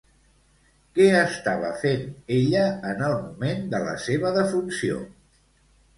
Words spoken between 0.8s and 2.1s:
Què estava fent